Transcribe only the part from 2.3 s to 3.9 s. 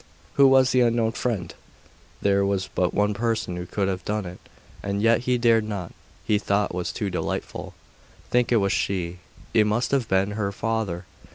was but one person who could